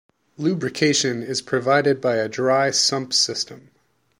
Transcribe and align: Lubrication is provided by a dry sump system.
Lubrication 0.35 1.21
is 1.21 1.43
provided 1.43 2.01
by 2.01 2.15
a 2.15 2.27
dry 2.27 2.71
sump 2.71 3.13
system. 3.13 3.69